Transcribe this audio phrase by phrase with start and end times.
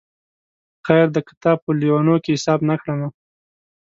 [0.85, 3.07] خیر دی که تا په لېونیو کي حساب نه کړمه